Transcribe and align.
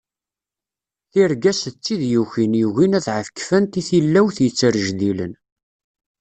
Tirga-s 1.11 1.61
d 1.73 1.75
tid 1.83 2.01
yukin 2.11 2.53
yugin 2.61 2.97
ad 2.97 3.07
ɛekfent 3.17 3.79
i 3.79 3.81
tilawt 3.87 4.37
yettrejdilen. 4.41 5.33